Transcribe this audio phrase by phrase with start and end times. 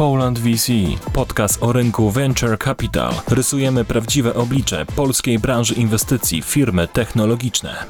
[0.00, 0.72] Poland VC,
[1.12, 3.12] podcast o rynku Venture Capital.
[3.28, 7.86] Rysujemy prawdziwe oblicze polskiej branży inwestycji firmy technologiczne.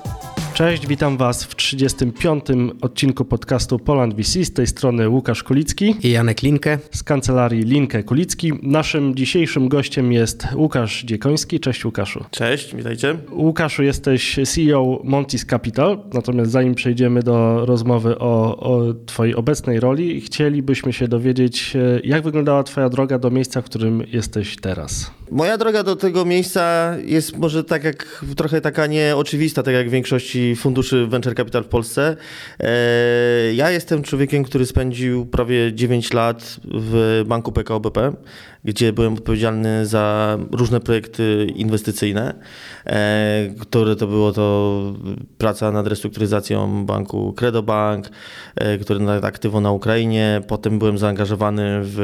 [0.55, 2.45] Cześć, witam Was w 35.
[2.83, 4.45] odcinku podcastu Poland VC.
[4.45, 8.53] Z tej strony Łukasz Kulicki i Janek Linkę z kancelarii Linkę Kulicki.
[8.63, 11.61] Naszym dzisiejszym gościem jest Łukasz Dziekoński.
[11.61, 12.25] Cześć Łukaszu.
[12.31, 13.17] Cześć, witajcie.
[13.33, 15.99] Łukaszu, jesteś CEO Montis Capital.
[16.13, 22.63] Natomiast zanim przejdziemy do rozmowy o, o Twojej obecnej roli, chcielibyśmy się dowiedzieć, jak wyglądała
[22.63, 25.20] Twoja droga do miejsca, w którym jesteś teraz.
[25.31, 29.91] Moja droga do tego miejsca jest może tak jak trochę taka nieoczywista, tak jak w
[29.91, 32.17] większości funduszy venture capital w Polsce.
[32.61, 38.13] E, ja jestem człowiekiem, który spędził prawie 9 lat w banku PKO BP,
[38.65, 42.35] gdzie byłem odpowiedzialny za różne projekty inwestycyjne,
[42.87, 44.81] e, które to było to
[45.39, 48.11] praca nad restrukturyzacją banku Credobank,
[48.57, 50.43] e, który nad aktywo na Ukrainie.
[50.49, 51.97] Potem byłem zaangażowany w,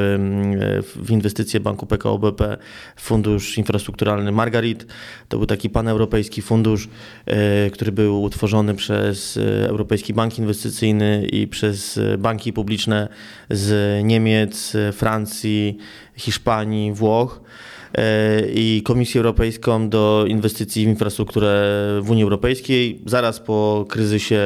[1.04, 2.56] w inwestycje banku PKO BP,
[2.96, 4.86] fundusz infrastrukturalny Margarit.
[5.28, 6.88] To był taki paneuropejski fundusz,
[7.72, 13.08] który był utworzony przez Europejski Bank Inwestycyjny i przez banki publiczne
[13.50, 15.78] z Niemiec, Francji,
[16.16, 17.40] Hiszpanii, Włoch.
[18.54, 21.48] I Komisję Europejską do inwestycji w infrastrukturę
[22.02, 24.40] w Unii Europejskiej zaraz po kryzysie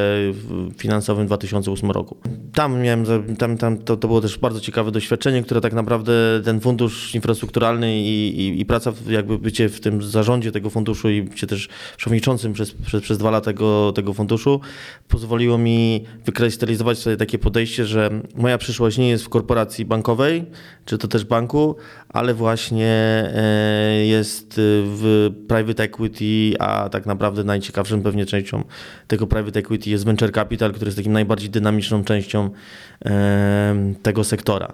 [0.76, 2.16] finansowym w 2008 roku.
[2.54, 3.04] Tam miałem,
[3.38, 6.12] tam, tam to, to było też bardzo ciekawe doświadczenie, które tak naprawdę
[6.44, 11.22] ten fundusz infrastrukturalny i, i, i praca, jakby bycie w tym zarządzie tego funduszu i
[11.22, 14.60] bycie też przewodniczącym przez, przez, przez dwa lata tego, tego funduszu
[15.08, 20.44] pozwoliło mi wykrystalizować sobie takie podejście, że moja przyszłość nie jest w korporacji bankowej,
[20.84, 21.76] czy to też banku,
[22.08, 23.39] ale właśnie e,
[24.06, 28.64] jest w private equity, a tak naprawdę najciekawszą pewnie częścią
[29.06, 32.50] tego private equity jest venture capital, który jest takim najbardziej dynamiczną częścią
[33.04, 34.72] e, tego sektora.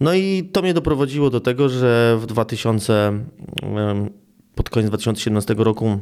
[0.00, 3.12] No i to mnie doprowadziło do tego, że w 2000,
[4.54, 5.98] pod koniec 2017 roku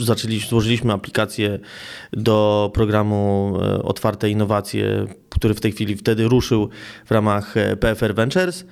[0.00, 1.58] e, zaczęliśmy, złożyliśmy aplikację
[2.12, 6.68] do programu Otwarte Innowacje, który w tej chwili wtedy ruszył
[7.06, 8.64] w ramach PFR Ventures.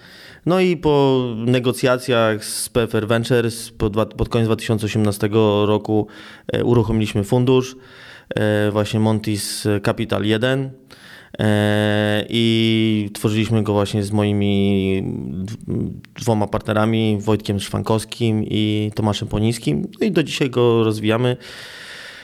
[0.46, 5.28] No i po negocjacjach z PFR Ventures pod, pod koniec 2018
[5.64, 6.06] roku
[6.64, 7.76] uruchomiliśmy fundusz,
[8.72, 10.70] właśnie Montis Capital 1
[12.28, 15.02] i tworzyliśmy go właśnie z moimi
[16.14, 19.88] dwoma partnerami, Wojtkiem Szwankowskim i Tomaszem Poniskim.
[20.00, 21.36] No i do dzisiaj go rozwijamy.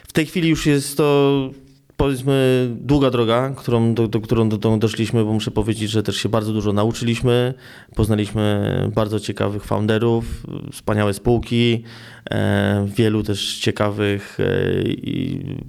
[0.09, 1.51] W tej chwili już jest to
[1.97, 6.17] powiedzmy długa droga, którą, do, do, którą do, do, doszliśmy, bo muszę powiedzieć, że też
[6.17, 7.55] się bardzo dużo nauczyliśmy.
[7.95, 11.85] Poznaliśmy bardzo ciekawych founderów, wspaniałe spółki,
[12.31, 14.45] e, wielu też ciekawych e,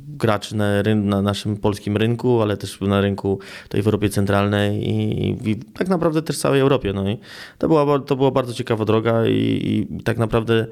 [0.07, 5.49] graczy na, na, naszym polskim rynku, ale też na rynku tutaj w Europie Centralnej i,
[5.49, 6.93] i tak naprawdę też całej Europie.
[6.93, 7.17] No i
[7.57, 10.67] to była, to była bardzo ciekawa droga i, i tak naprawdę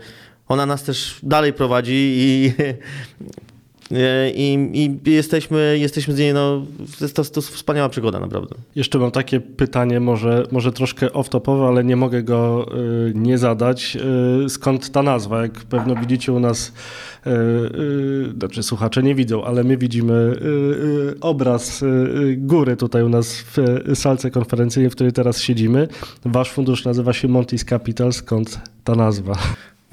[0.47, 2.53] ona nas też dalej prowadzi i
[4.35, 6.65] I, i jesteśmy, jesteśmy z niej, no,
[7.13, 8.55] to, to wspaniała przygoda, naprawdę.
[8.75, 12.65] Jeszcze mam takie pytanie, może, może troszkę off-topowe, ale nie mogę go
[13.07, 13.97] y, nie zadać.
[14.45, 15.41] Y, skąd ta nazwa?
[15.41, 16.73] Jak pewno widzicie u nas,
[17.27, 20.35] y, znaczy słuchacze nie widzą, ale my widzimy
[21.21, 21.83] obraz
[22.37, 23.57] góry tutaj u nas w
[23.95, 25.87] salce konferencyjnej, w której teraz siedzimy.
[26.25, 28.13] Wasz fundusz nazywa się Montis Capital.
[28.13, 29.33] Skąd ta nazwa?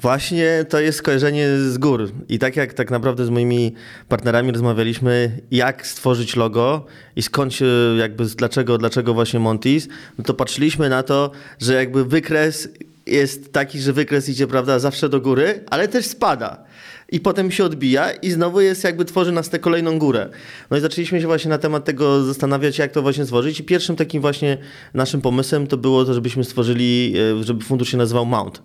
[0.03, 2.11] Właśnie to jest skojarzenie z gór.
[2.29, 3.73] I tak jak tak naprawdę z moimi
[4.07, 7.65] partnerami rozmawialiśmy, jak stworzyć logo i skąd się,
[7.97, 9.87] jakby, dlaczego, dlaczego właśnie Montis,
[10.17, 12.69] no to patrzyliśmy na to, że jakby wykres
[13.05, 16.63] jest taki, że wykres idzie, prawda, zawsze do góry, ale też spada.
[17.09, 20.29] I potem się odbija i znowu jest jakby tworzy nas tę kolejną górę.
[20.71, 23.59] No i zaczęliśmy się właśnie na temat tego zastanawiać, jak to właśnie stworzyć.
[23.59, 24.57] I pierwszym takim właśnie
[24.93, 28.61] naszym pomysłem to było to, żebyśmy stworzyli, e, żeby fundusz się nazywał Mount.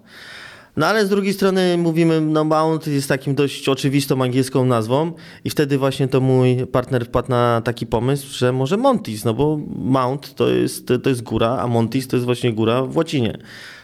[0.78, 5.12] No ale z drugiej strony mówimy, no Mount jest takim dość oczywistą angielską nazwą
[5.44, 9.58] i wtedy właśnie to mój partner wpadł na taki pomysł, że może Montis, no bo
[9.76, 13.38] Mount to jest, to jest góra, a Montis to jest właśnie góra w łacinie.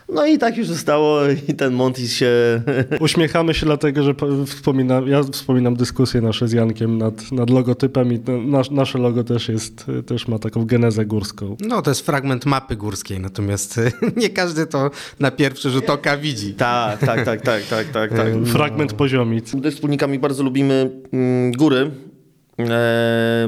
[0.08, 2.30] No i tak już zostało i ten Montis się...
[3.00, 4.14] Uśmiechamy się dlatego, że
[4.46, 9.48] wspominam, ja wspominam dyskusję nasze z Jankiem nad, nad logotypem i nasz, nasze logo też
[9.48, 11.56] jest, też ma taką genezę górską.
[11.60, 13.80] No to jest fragment mapy górskiej, natomiast
[14.16, 14.90] nie każdy to
[15.20, 16.54] na pierwszy rzut oka widzi.
[16.54, 18.10] Tak, tak, tak, tak, tak, tak.
[18.10, 18.28] tak.
[18.46, 19.50] Fragment poziomic.
[19.50, 21.90] Z wspólnikami bardzo lubimy mm, góry,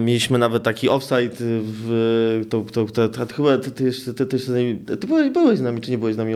[0.01, 5.59] mieliśmy nawet taki offside w, to, to, to, to chyba ty, ty, ty, ty, byłeś
[5.59, 6.35] z nami, czy nie byłeś z nami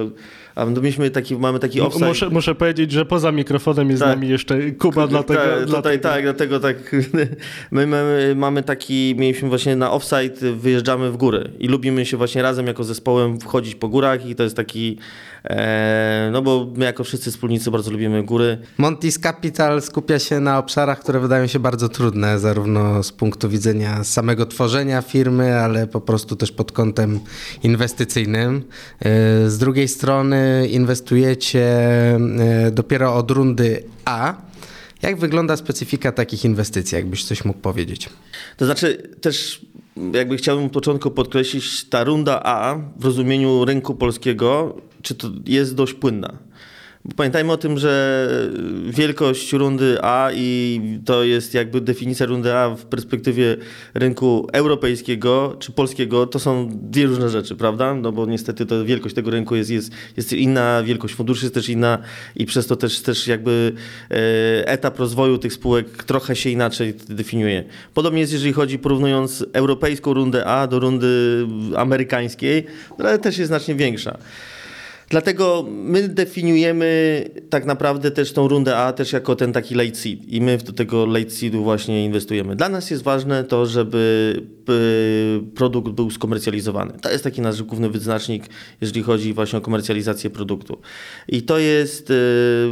[0.60, 2.06] A my mieliśmy taki, mamy taki offside.
[2.06, 4.08] Muszę, muszę powiedzieć, że poza mikrofonem jest Tak.
[4.10, 5.40] z nami jeszcze Kuba, dlatego...
[5.40, 6.02] Ta, tutaj dlatego...
[6.02, 6.76] tak, dlatego tak.
[7.70, 12.42] My mamy, mamy taki, mieliśmy właśnie na offside, wyjeżdżamy w góry i lubimy się właśnie
[12.42, 14.98] razem jako zespołem wchodzić po górach i to jest taki,
[15.44, 18.58] e, no bo my jako wszyscy wspólnicy bardzo lubimy góry.
[18.78, 24.04] Montis Capital skupia się na obszarach, które wydają się bardzo trudne, zarówno z punktu widzenia
[24.04, 27.20] samego tworzenia firmy, ale po prostu też pod kątem
[27.62, 28.62] inwestycyjnym.
[29.00, 34.34] E, Z drugiej strony inwestujecie e, dopiero od rundy A.
[35.02, 38.08] Jak wygląda specyfika takich inwestycji, jakbyś coś mógł powiedzieć?
[38.56, 39.60] To znaczy też
[40.12, 45.74] jakby chciałbym od początku podkreślić, ta runda A w rozumieniu rynku polskiego, czy to jest
[45.74, 46.38] dość płynna.
[47.04, 48.28] Bo pamiętajmy o tym, że
[48.90, 53.56] wielkość rundy A i to jest jakby definicja rundy A w perspektywie
[53.94, 57.94] rynku europejskiego czy polskiego, to są dwie różne rzeczy, prawda?
[57.94, 61.68] No bo niestety to wielkość tego rynku jest, jest, jest inna, wielkość funduszy jest też
[61.68, 61.98] inna
[62.36, 63.72] i przez to też, też jakby
[64.10, 67.64] e, etap rozwoju tych spółek trochę się inaczej definiuje.
[67.94, 73.74] Podobnie jest, jeżeli chodzi porównując europejską rundę A do rundy amerykańskiej, która też jest znacznie
[73.74, 74.18] większa.
[75.10, 80.28] Dlatego my definiujemy tak naprawdę też tą rundę A też jako ten taki late seed
[80.28, 82.56] i my do tego late seedu właśnie inwestujemy.
[82.56, 84.34] Dla nas jest ważne to, żeby
[85.54, 86.92] produkt był skomercjalizowany.
[87.00, 88.44] To jest taki nasz główny wyznacznik,
[88.80, 90.80] jeżeli chodzi właśnie o komercjalizację produktu.
[91.28, 92.14] I to jest y,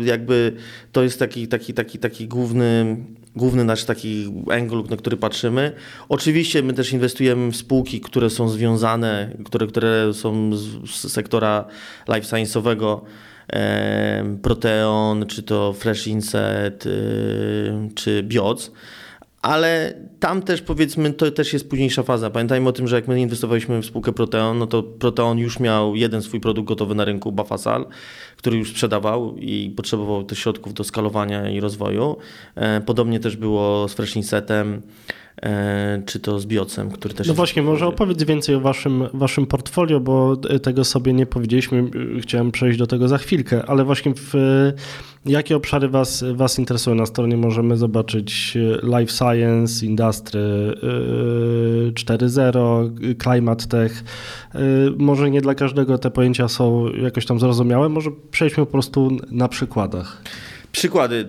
[0.04, 0.52] jakby,
[0.92, 2.96] to jest taki, taki, taki, taki główny,
[3.36, 5.72] główny nasz taki angle, na który patrzymy.
[6.08, 11.64] Oczywiście my też inwestujemy w spółki, które są związane, które, które są z, z sektora
[12.08, 13.00] life science'owego,
[13.48, 18.70] em, Proteon, czy to Fresh Inset, y, czy Bioc.
[19.42, 22.30] Ale tam też powiedzmy, to też jest późniejsza faza.
[22.30, 25.96] Pamiętajmy o tym, że jak my inwestowaliśmy w spółkę Proteon, no to Proteon już miał
[25.96, 27.86] jeden swój produkt gotowy na rynku, Bafasal,
[28.36, 32.16] który już sprzedawał i potrzebował też środków do skalowania i rozwoju.
[32.54, 34.82] E, Podobnie też było z Fresh Insetem, e,
[36.06, 40.00] czy to z Biocem, który też No właśnie, może opowiedz więcej o waszym, waszym portfolio,
[40.00, 41.90] bo tego sobie nie powiedzieliśmy.
[42.20, 44.34] Chciałem przejść do tego za chwilkę, ale właśnie w
[45.26, 46.96] jakie obszary was, was interesują?
[46.96, 50.40] Na stronie możemy zobaczyć Life Science, Industry
[51.86, 52.90] yy, 4.0,
[53.22, 54.04] Climate Tech.
[54.98, 59.48] Może nie dla każdego te pojęcia są jakoś tam zrozumiałe, może przejdźmy po prostu na
[59.48, 60.22] przykładach.
[60.78, 61.16] Przykłady.
[61.16, 61.24] Yy,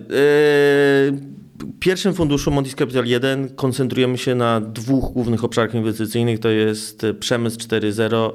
[1.59, 7.05] W pierwszym funduszu Montis Capital 1 koncentrujemy się na dwóch głównych obszarach inwestycyjnych, to jest
[7.19, 8.31] przemysł 4.0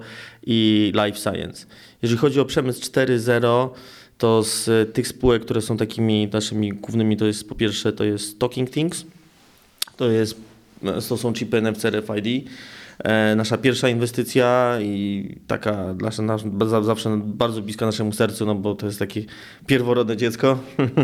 [0.47, 1.67] i life science.
[2.03, 3.69] Jeżeli chodzi o przemysł 4.0,
[4.19, 8.39] to z tych spółek, które są takimi naszymi głównymi, to jest po pierwsze to jest
[8.39, 9.05] Talking Things,
[9.97, 10.37] to, jest,
[11.09, 12.51] to są chipy NFC RFID.
[12.99, 16.17] E, Nasza pierwsza inwestycja i taka nasz,
[16.67, 19.23] za- zawsze bardzo bliska naszemu sercu, no bo to jest takie
[19.67, 20.59] pierworodne dziecko,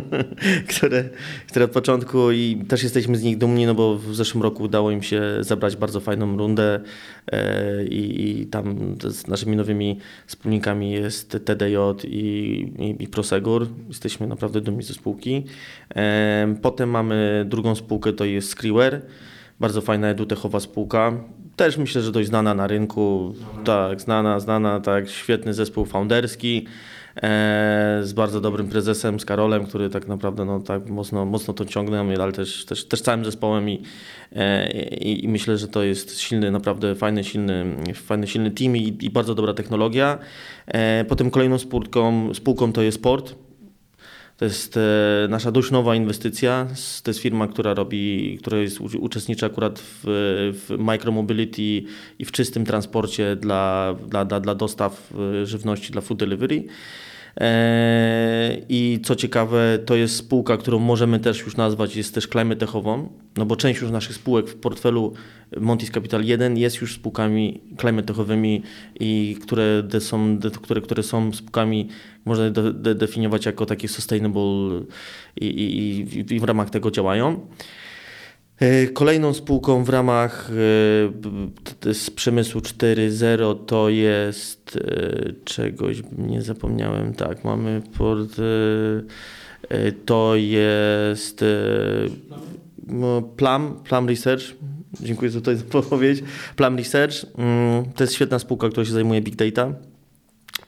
[0.77, 1.05] które,
[1.49, 4.91] które od początku i też jesteśmy z nich dumni, no bo w zeszłym roku udało
[4.91, 6.81] im się zabrać bardzo fajną rundę
[7.33, 12.19] e, i, i tam z naszymi nowymi wspólnikami jest TDJ i,
[12.79, 13.67] i, i Prosegur.
[13.89, 15.45] Jesteśmy naprawdę dumni ze spółki.
[15.97, 19.01] E, Potem mamy drugą spółkę, to jest Skriware.
[19.61, 21.13] Bardzo fajna edutechowa spółka.
[21.61, 23.35] Też myślę, że dość znana na rynku.
[23.65, 25.09] Tak, znana, znana, tak.
[25.09, 26.67] Świetny zespół founderski.
[27.17, 31.65] E, z bardzo dobrym prezesem, z Karolem, który tak naprawdę no, tak mocno, mocno to
[31.65, 33.83] ciągnął, ale też, też, też całym zespołem i,
[34.37, 38.99] e, i, i myślę, że to jest silny, naprawdę fajny, silny, fajny, silny team i,
[39.01, 40.19] i bardzo dobra technologia.
[40.67, 43.35] E, potem kolejną spółką, spółką to jest Sport.
[44.41, 44.81] To jest e,
[45.29, 46.67] nasza dość nowa inwestycja.
[47.03, 50.01] To jest firma, która robi, która jest, uczestniczy akurat w,
[50.55, 51.63] w micromobility
[52.19, 56.65] i w czystym transporcie dla, dla, dla, dla dostaw e, żywności, dla food delivery.
[57.41, 63.09] E, I co ciekawe, to jest spółka, którą możemy też już nazwać, jest też climatechową,
[63.37, 65.13] no bo część już naszych spółek w portfelu
[65.61, 68.63] Montis Capital 1 jest już spółkami climatechowymi
[69.01, 71.89] i które, są, które, które są spółkami,
[72.25, 74.81] można de, de, definiować jako takie sustainable
[75.41, 77.41] i, i- i w ramach tego działają.
[78.61, 80.51] E, Kolejną spółką w ramach
[81.87, 88.31] e, z przemysłu 4.0 to jest e, czegoś, nie zapomniałem, tak, mamy port,
[90.07, 91.45] to jest
[92.87, 93.23] no,
[93.87, 94.45] Plum, Research,
[95.01, 96.23] dziękuję za tę podpowiedź,
[96.57, 99.75] Plum Research, mm, to jest świetna spółka, która się zajmuje big data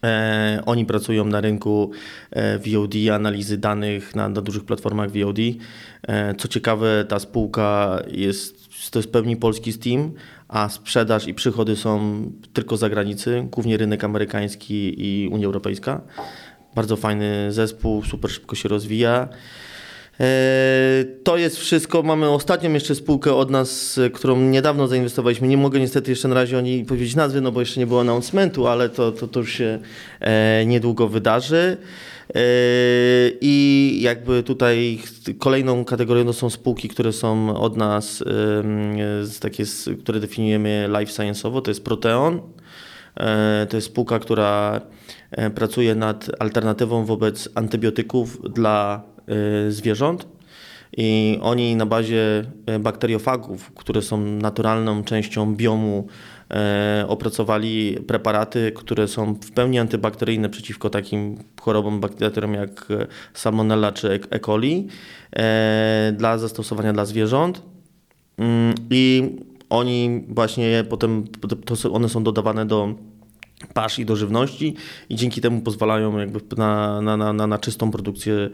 [0.04, 1.90] E, oni pracują na rynku
[2.30, 5.38] e, VOD, analizy danych na, na dużych platformach VOD.
[6.02, 10.12] E, co ciekawe, ta spółka jest, to jest pełni polski Steam,
[10.48, 16.00] a sprzedaż i przychody są tylko z zagranicy, głównie rynek amerykański i Unia Europejska.
[16.74, 19.28] Bardzo fajny zespół, super szybko się rozwija.
[20.20, 22.02] E, To jest wszystko.
[22.02, 25.48] Mamy ostatnią jeszcze spółkę od nas, e, którą niedawno zainwestowaliśmy.
[25.48, 28.00] Nie mogę niestety jeszcze na razie o niej powiedzieć nazwy, no bo jeszcze nie było
[28.00, 29.78] announcementu, ale to, to, to już się
[30.20, 31.76] e, niedługo wydarzy.
[33.40, 34.98] I jakby tutaj
[35.38, 38.24] kolejną kategorią to są spółki, które są od nas,
[39.40, 39.64] takie,
[40.02, 42.40] które definiujemy life science'owo, to jest Proteon.
[43.68, 44.80] To jest spółka, która
[45.54, 49.02] pracuje nad alternatywą wobec antybiotyków dla
[49.68, 50.26] zwierząt.
[50.96, 56.06] I oni na bazie e, bakteriofagów, które są naturalną częścią biomu,
[56.50, 62.88] e, opracowali preparaty, które są w pełni antybakteryjne przeciwko takim chorobom, bakteriom jak
[63.34, 64.40] Salmonella czy E.
[64.40, 64.88] Coli
[66.12, 67.62] dla zastosowania dla zwierząt.
[68.38, 69.30] Mm, I
[69.70, 71.24] oni właśnie potem,
[71.64, 72.94] to one są dodawane do
[73.74, 74.74] pasz i do żywności
[75.08, 78.50] i dzięki temu pozwalają jakby na, na, na, na, czystą produkcję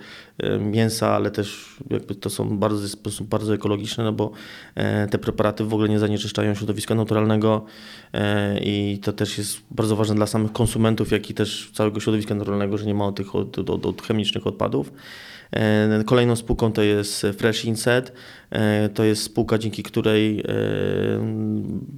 [0.60, 4.30] mięsa, ale też jakby to są bardzo, bardzo ekologiczne, no bo
[4.74, 7.64] e, te preparaty w ogóle nie zanieczyszczają środowiska naturalnego
[8.12, 12.34] e, i to też jest bardzo ważne dla samych konsumentów, jak i też całego środowiska
[12.34, 14.92] naturalnego, że nie ma tych od, od, od chemicznych odpadów.
[15.52, 18.12] E, Kolejną spółką to jest Fresh Inset.
[18.50, 20.44] E, To jest spółka, dzięki której e,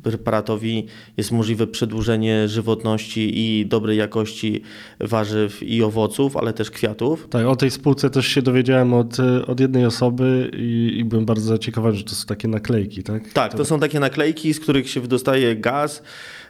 [0.03, 4.63] preparatowi jest możliwe przedłużenie żywotności i dobrej jakości
[5.01, 7.29] warzyw i owoców, ale też kwiatów.
[7.31, 11.47] Tak, o tej spółce też się dowiedziałem od, od jednej osoby i, i byłem bardzo
[11.47, 13.33] zaciekawiony, że to są takie naklejki, tak?
[13.33, 16.03] Tak, to są takie naklejki, z których się wydostaje gaz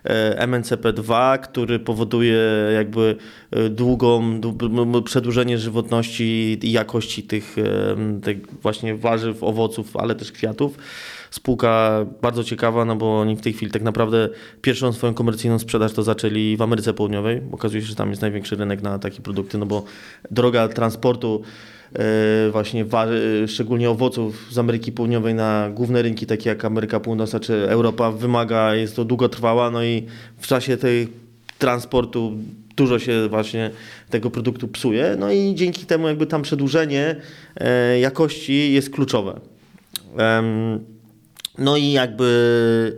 [0.05, 2.41] e, MNCP2, który powoduje
[2.75, 3.17] jakby
[3.51, 4.41] e, długą,
[5.05, 10.79] przedłużenie żywotności i jakości tych, e, tych właśnie warzyw, owoców, ale też kwiatów.
[11.31, 14.29] Spółka bardzo ciekawa, no bo oni w tej chwili tak naprawdę
[14.63, 17.43] pierwszą swoją komercyjną sprzedaż to zaczęli w Ameryce Południowej.
[17.53, 19.85] Okazuje się, że tam jest największy rynek na takie produkty, no bo
[20.31, 21.43] droga transportu
[21.93, 22.85] e, właśnie
[23.43, 28.11] e, szczególnie owoców z Ameryki Południowej na główne rynki takie jak Ameryka Północna czy Europa
[28.11, 30.07] wymaga, jest to długotrwała, no i
[30.39, 31.09] w czasie tej
[31.59, 32.33] transportu
[32.77, 33.71] dużo się właśnie
[34.11, 37.17] tego produktu psuje, no i dzięki temu jakby tam przedłużenie
[37.57, 39.41] e, jakości jest kluczowe.
[41.59, 42.97] No i jakby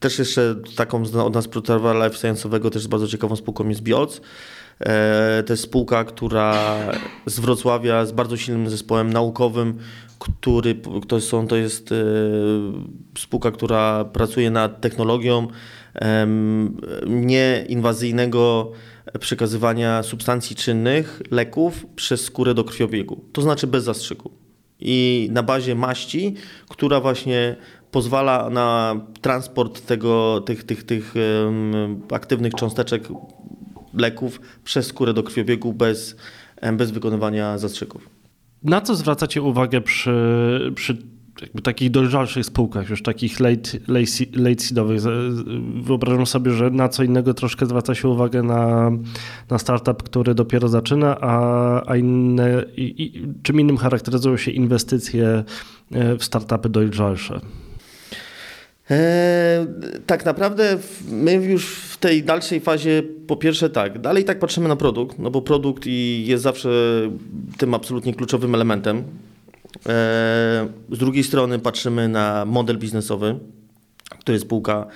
[0.00, 4.20] też jeszcze taką od nas produktora life science'owego też bardzo ciekawą spółką jest Bioc.
[4.80, 6.76] E, To jest spółka, która
[7.26, 9.78] z Wrocławia z bardzo silnym zespołem naukowym,
[10.18, 10.74] który
[11.08, 11.96] to, są, to jest e,
[13.18, 15.48] spółka, która pracuje nad technologią
[17.06, 18.72] nieinwazyjnego
[19.20, 23.24] przekazywania substancji czynnych, leków przez skórę do krwiobiegu.
[23.32, 24.30] To znaczy bez zastrzyku
[24.80, 26.34] i na bazie maści,
[26.68, 27.56] która właśnie
[27.92, 31.14] pozwala na transport tego, tych, tych, tych
[32.12, 33.08] aktywnych cząsteczek
[33.94, 36.16] leków przez skórę do krwiobiegu bez,
[36.72, 38.08] bez wykonywania zastrzyków.
[38.62, 40.96] Na co zwracacie uwagę przy, przy
[41.40, 45.00] jakby takich dojrzalszych spółkach, już takich late, late, late seedowych?
[45.82, 48.90] Wyobrażam sobie, że na co innego troszkę zwraca się uwagę na,
[49.50, 55.44] na startup, który dopiero zaczyna, a, a inne, i, i, czym innym charakteryzują się inwestycje
[55.92, 57.40] e, w startupy dojrzalsze?
[58.90, 59.66] E,
[60.06, 64.76] tak naprawdę my już w tej dalszej fazie, po pierwsze tak, dalej tak patrzymy na
[64.76, 66.70] produkt, no bo produkt i jest zawsze
[67.58, 68.96] tym absolutnie kluczowym elementem.
[68.98, 69.02] E,
[70.90, 73.38] z drugiej strony patrzymy na model biznesowy,
[74.20, 74.86] który spółka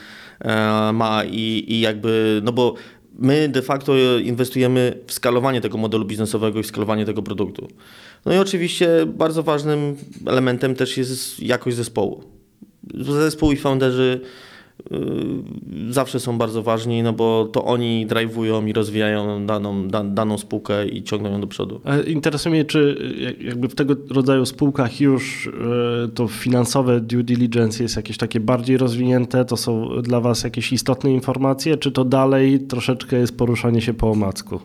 [0.41, 2.75] e, ma i, i jakby, no bo
[3.19, 7.69] my de facto inwestujemy w skalowanie tego modelu biznesowego i w skalowanie tego produktu.
[8.27, 12.36] No i oczywiście bardzo ważnym elementem też jest jakość zespołu.
[12.95, 14.21] Zespół i founderzy
[14.93, 14.97] y,
[15.93, 20.89] zawsze są bardzo ważni, no bo to oni drive'ują i rozwijają daną, da, daną spółkę
[20.89, 21.81] i ciągną ją do przodu.
[21.85, 25.47] E, Interesuje mnie, czy jak- jakby w tego rodzaju spółkach już
[26.05, 30.73] e, to finansowe due diligence jest jakieś takie bardziej rozwinięte, to są dla Was jakieś
[30.73, 34.61] istotne informacje, czy to dalej troszeczkę jest poruszanie się po omacku?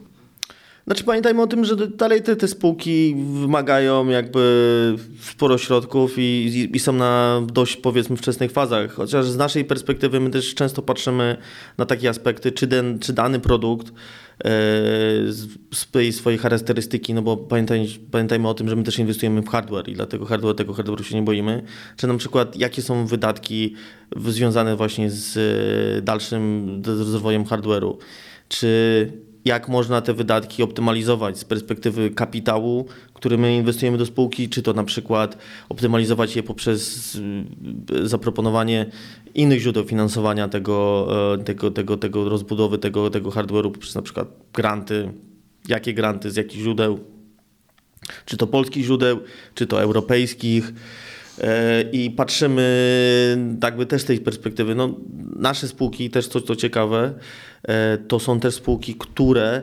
[0.91, 6.75] Znaczy pamiętajmy o tym, że dalej te, te spółki wymagają jakby sporo środków i, i,
[6.75, 8.93] i są na dość powiedzmy wczesnych fazach.
[8.93, 11.37] Chociaż z naszej perspektywy my też często patrzymy
[11.77, 13.93] na takie aspekty, czy, den, czy dany produkt e,
[15.27, 19.41] z z tej swojej charakterystyki, no bo pamiętaj, pamiętajmy o tym, że my też inwestujemy
[19.41, 21.63] w hardware i dlatego hardware, tego hardware'u się nie boimy.
[21.97, 23.75] Czy na przykład jakie są wydatki
[24.15, 27.97] związane właśnie z dalszym rozwojem hardware'u.
[28.49, 34.61] Czy jak można te wydatki optymalizować z perspektywy kapitału, który my inwestujemy do spółki, czy
[34.61, 35.37] to na przykład
[35.69, 38.85] optymalizować je poprzez y, zaproponowanie
[39.35, 44.27] innych źródeł finansowania tego, e, tego, tego, tego rozbudowy tego, tego hardware'u poprzez na przykład
[44.53, 45.13] granty,
[45.67, 46.99] jakie granty, z jakich źródeł,
[48.25, 49.19] czy to polskich źródeł,
[49.55, 50.73] czy to europejskich.
[51.41, 54.75] E, I patrzymy jakby też z tej perspektywy.
[54.75, 54.95] No,
[55.35, 57.13] nasze spółki, też co to ciekawe,
[57.63, 59.61] e, to są też spółki, które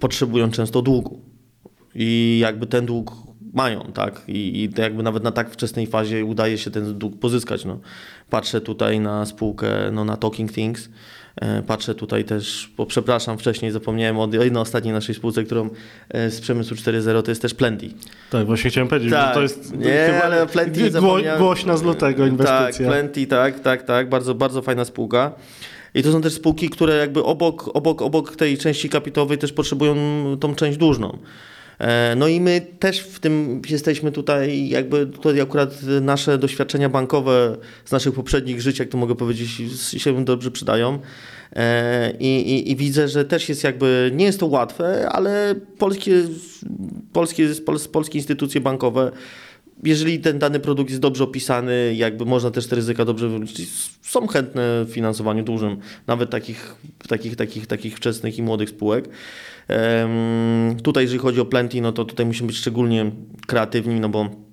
[0.00, 1.20] potrzebują często długu.
[1.94, 3.12] I jakby ten dług
[3.54, 4.22] mają, tak?
[4.28, 7.64] I, I jakby nawet na tak wczesnej fazie udaje się ten dług pozyskać.
[7.64, 7.80] No.
[8.30, 10.88] Patrzę tutaj na spółkę, no, na Talking Things,
[11.66, 15.70] patrzę tutaj też, bo przepraszam, wcześniej zapomniałem o jednej ostatniej naszej spółce, którą
[16.08, 17.88] e, z przemysłu 4.0 to jest też Plenty.
[18.30, 22.26] Tak, właśnie chciałem powiedzieć, tak, to jest nie, chyba ale Plenty gło, głośna z lutego
[22.26, 22.86] inwestycja.
[22.86, 25.32] Tak, Plenty, tak, tak, tak, bardzo, bardzo fajna spółka.
[25.94, 29.96] I to są też spółki, które jakby obok, obok, obok tej części kapitałowej też potrzebują
[30.40, 31.18] tą część dłużną.
[31.78, 37.56] E, no i my też w tym jesteśmy tutaj, jakby tutaj akurat nasze doświadczenia bankowe
[37.84, 39.50] z naszych poprzednich żyć, jak to mogę powiedzieć,
[39.96, 40.98] się dobrze przydają.
[41.52, 46.22] E, I, i, I, widzę, że też jest jakby, nie jest to łatwe, ale polskie,
[47.12, 47.48] polskie,
[47.92, 49.12] polskie instytucje bankowe
[49.84, 53.70] jeżeli ten dany produkt jest dobrze opisany, jakby można też te ryzyka dobrze wywrócić,
[54.02, 56.74] są chętne w finansowaniu dużym, nawet takich,
[57.08, 59.08] takich, takich, takich wczesnych i młodych spółek.
[59.68, 63.10] Um, tutaj, jeżeli chodzi o Plenty, no to tutaj musimy być szczególnie
[63.46, 64.45] kreatywni, no bo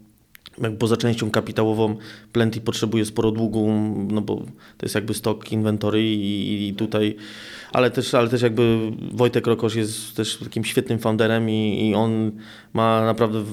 [0.79, 1.95] poza częścią kapitałową
[2.31, 3.73] Plenty potrzebuje sporo długu,
[4.11, 4.35] no bo
[4.77, 7.15] to jest jakby stok inwentory i, i tutaj,
[7.71, 12.31] ale też, ale też jakby Wojtek Rokosz jest też takim świetnym founderem i, i on
[12.73, 13.43] ma naprawdę,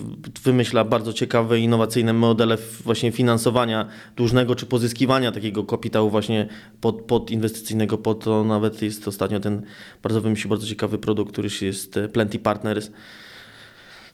[0.42, 6.48] wymyśla bardzo ciekawe, innowacyjne modele właśnie finansowania dłużnego czy pozyskiwania takiego kapitału właśnie
[6.80, 9.62] pod, pod inwestycyjnego, po to nawet jest ostatnio ten
[10.02, 12.90] bardzo wymyślił bardzo ciekawy produkt, który jest Plenty Partners,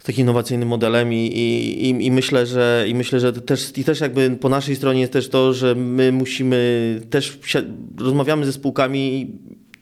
[0.06, 4.30] takim innowacyjnym modelem i, i, i, myślę, że, i myślę, że też, i też jakby
[4.40, 7.38] po naszej stronie jest też to, że my musimy też
[7.98, 9.32] rozmawiamy ze spółkami,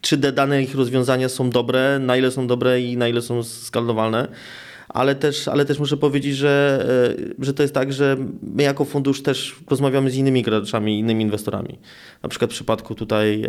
[0.01, 3.43] czy te dane ich rozwiązania są dobre, na ile są dobre i na ile są
[3.43, 4.29] skalowalne.
[4.89, 6.87] Ale też, ale też muszę powiedzieć, że,
[7.39, 11.25] e, że to jest tak, że my jako fundusz też rozmawiamy z innymi graczami, innymi
[11.25, 11.79] inwestorami.
[12.23, 13.49] Na przykład w przypadku tutaj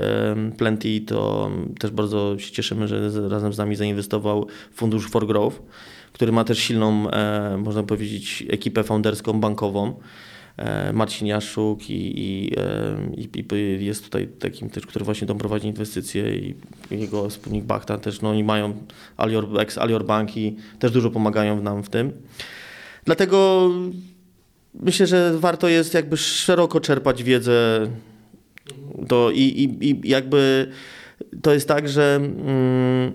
[0.58, 5.62] Plenty to też bardzo się cieszymy, że razem z nami zainwestował fundusz For Growth
[6.16, 9.94] który ma też silną, e, można powiedzieć, ekipę founderską bankową.
[10.58, 15.68] E, Marcin Jaszczuk i, i, e, i, jest tutaj takim też, który właśnie tam prowadzi
[15.68, 16.56] inwestycje i
[16.92, 18.74] jego wspólnik Bachta też, no oni mają
[19.18, 22.12] Alior, ex-Alior Banki, też dużo pomagają nam w tym.
[23.06, 23.70] Dlatego
[24.74, 27.88] myślę, że warto jest jakby szeroko czerpać wiedzę
[29.08, 30.72] to i, i, i jakby
[31.42, 33.12] to jest tak, że mm,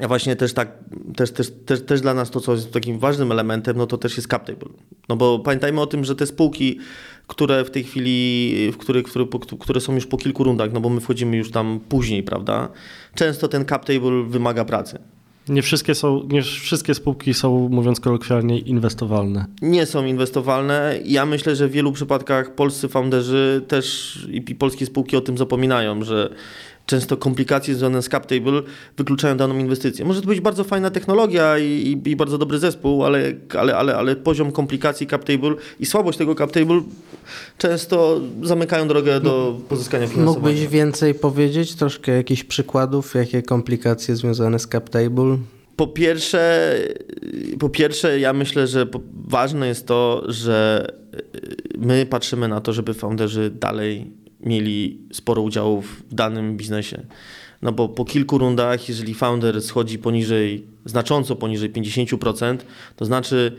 [0.00, 0.68] ja właśnie też tak,
[1.16, 4.16] też, też, też, też dla nas to, co jest takim ważnym elementem, no to też
[4.16, 4.68] jest cap table.
[5.08, 6.78] No bo pamiętajmy o tym, że te spółki,
[7.26, 9.24] które w tej chwili, w których, które,
[9.60, 12.68] które są już po kilku rundach, no bo my wchodzimy już tam później, prawda?
[13.14, 14.98] Często ten cap table wymaga pracy.
[15.48, 19.46] Nie wszystkie, są, nie wszystkie spółki są, mówiąc kolokwialnie, inwestowalne.
[19.62, 20.98] Nie są inwestowalne.
[21.04, 26.04] Ja myślę, że w wielu przypadkach polscy founderzy też i polskie spółki o tym zapominają,
[26.04, 26.34] że
[26.86, 28.62] często komplikacje związane z CapTable
[28.96, 30.04] wykluczają daną inwestycję.
[30.04, 33.96] Może to być bardzo fajna technologia i, i, i bardzo dobry zespół, ale, ale, ale,
[33.96, 36.82] ale poziom komplikacji CapTable i słabość tego CapTable
[37.58, 40.48] często zamykają drogę do pozyskania finansowania.
[40.48, 45.38] Mógłbyś więcej powiedzieć, troszkę jakichś przykładów, jakie komplikacje związane z CapTable?
[45.76, 46.74] Po pierwsze,
[47.58, 48.86] po pierwsze, ja myślę, że
[49.28, 50.86] ważne jest to, że
[51.78, 57.06] my patrzymy na to, żeby founderzy dalej mieli sporo udziałów w danym biznesie.
[57.62, 62.56] No bo po kilku rundach, jeżeli founder schodzi poniżej, znacząco poniżej 50%,
[62.96, 63.56] to znaczy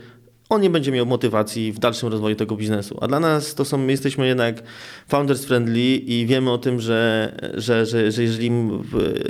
[0.48, 2.98] on nie będzie miał motywacji w dalszym rozwoju tego biznesu.
[3.00, 4.62] A dla nas to są, my jesteśmy jednak
[5.08, 8.50] founders friendly i wiemy o tym, że, że, że, że jeżeli,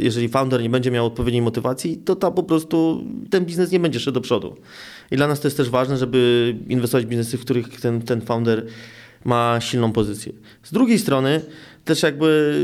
[0.00, 4.00] jeżeli founder nie będzie miał odpowiedniej motywacji, to ta po prostu ten biznes nie będzie
[4.00, 4.56] szedł do przodu.
[5.10, 8.20] I dla nas to jest też ważne, żeby inwestować w biznesy, w których ten, ten
[8.20, 8.66] founder
[9.24, 10.32] ma silną pozycję.
[10.62, 11.40] Z drugiej strony
[11.84, 12.60] też jakby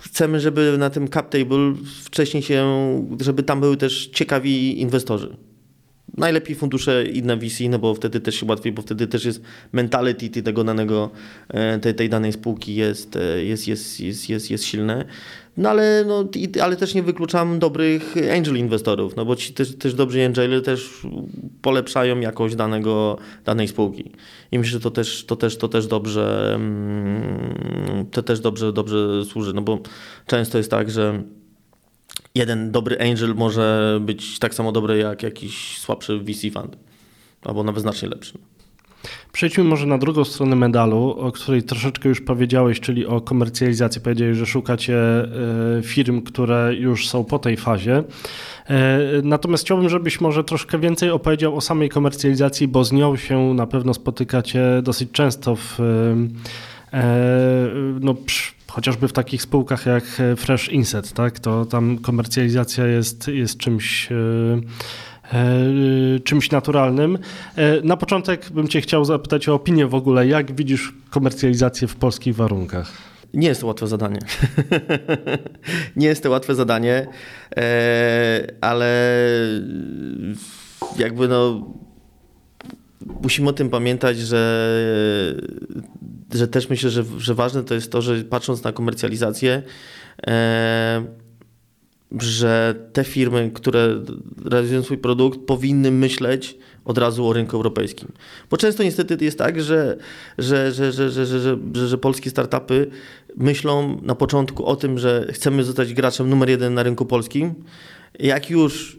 [0.00, 2.66] chcemy, żeby na tym cap table wcześniej się,
[3.20, 5.36] żeby tam były też ciekawi inwestorzy.
[6.16, 10.42] Najlepiej fundusze inne VC, no bo wtedy też się łatwiej, bo wtedy też jest mentality
[10.42, 11.10] tego danego,
[11.48, 15.04] e, tej, tej danej spółki jest, e, jest, jest, jest, jest, jest silne.
[15.58, 16.24] No ale, no,
[16.62, 21.06] ale też nie wykluczam dobrych angel inwestorów, no bo ci też, też dobrzy angele też
[21.62, 24.12] polepszają jakość danego, danej spółki.
[24.52, 29.24] I myślę, że to też, to też, to też dobrze, mm, to też dobrze, dobrze
[29.24, 29.78] służy, no bo
[30.26, 31.22] często jest tak, że
[32.34, 36.76] jeden dobry angel może być tak samo dobry jak jakiś słabszy VC fund,
[37.42, 38.38] albo nawet znacznie lepszy.
[39.38, 44.00] Przejdźmy może na drugą stronę medalu, o której troszeczkę już powiedziałeś, czyli o komercjalizacji.
[44.00, 48.04] Powiedziałeś, że szukacie e, firm, które już są po tej fazie.
[48.66, 53.54] E, natomiast chciałbym, żebyś może troszkę więcej opowiedział o samej komercjalizacji, bo z nią się
[53.54, 55.80] na pewno spotykacie dosyć często w,
[56.92, 57.04] e,
[58.00, 58.14] no,
[58.66, 60.04] chociażby w takich spółkach jak
[60.36, 61.40] Fresh Inset, tak?
[61.40, 64.08] To tam komercjalizacja jest, jest czymś
[66.24, 67.18] czymś naturalnym.
[67.56, 70.26] E, na początek bym Cię chciał zapytać o opinię w ogóle.
[70.26, 72.92] Jak widzisz komercjalizację w polskich warunkach?
[73.34, 74.18] Nie jest to łatwe zadanie.
[75.96, 77.06] nie jest to łatwe zadanie,
[77.56, 79.12] e, ale
[80.98, 81.66] jakby no.
[83.22, 85.34] Musimy o tym pamiętać, że,
[86.34, 89.62] że też myślę, że, że ważne to jest to, że patrząc na komercjalizację,
[92.12, 94.00] że te firmy, które
[94.44, 98.08] realizują swój produkt, powinny myśleć od razu o rynku europejskim.
[98.50, 99.96] Bo często niestety jest tak, że,
[100.38, 102.90] że, że, że, że, że, że, że polskie startupy
[103.36, 107.54] myślą na początku o tym, że chcemy zostać graczem numer jeden na rynku polskim.
[108.18, 108.98] Jak już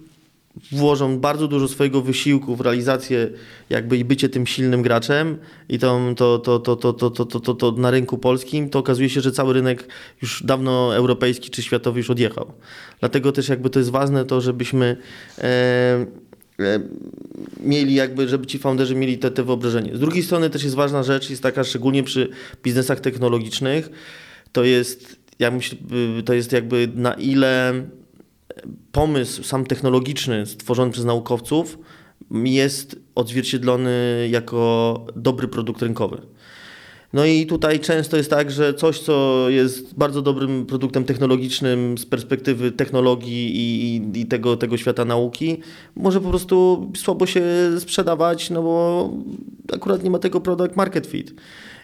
[0.71, 3.29] włożą bardzo dużo swojego wysiłku w realizację
[3.69, 5.37] jakby i bycie tym silnym graczem
[5.69, 9.09] i to, to, to, to, to, to, to, to, to na rynku polskim, to okazuje
[9.09, 9.87] się, że cały rynek
[10.21, 12.53] już dawno europejski czy światowy już odjechał.
[12.99, 14.97] Dlatego też jakby to jest ważne to, żebyśmy
[15.37, 15.43] e,
[16.59, 16.79] e,
[17.63, 19.97] mieli jakby, żeby ci founderzy mieli te, te wyobrażenie.
[19.97, 22.29] Z drugiej strony też jest ważna rzecz, jest taka szczególnie przy
[22.63, 23.89] biznesach technologicznych,
[24.51, 25.77] to jest, ja myślę,
[26.25, 27.73] to jest jakby na ile
[28.91, 31.79] pomysł sam technologiczny stworzony przez naukowców
[32.31, 36.21] jest odzwierciedlony jako dobry produkt rynkowy.
[37.13, 42.05] No i tutaj często jest tak, że coś, co jest bardzo dobrym produktem technologicznym z
[42.05, 45.57] perspektywy technologii i, i, tego, tego świata nauki,
[45.95, 47.43] może po prostu słabo się
[47.79, 49.09] sprzedawać, no bo
[49.73, 51.33] akurat nie ma tego product market fit.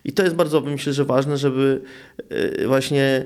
[0.06, 1.82] I to jest bardzo, myślę, że ważne, żeby
[2.30, 3.26] e, właśnie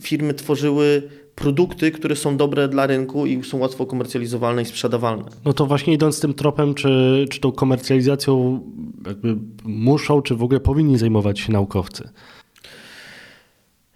[0.00, 1.02] firmy tworzyły
[1.34, 5.24] produkty, które są dobre dla rynku i są łatwo komercjalizowalne i sprzedawalne.
[5.44, 8.60] No to właśnie idąc tym tropem, czy, czy tą komercjalizacją
[9.06, 12.08] jakby muszą, czy w ogóle powinni zajmować się naukowcy?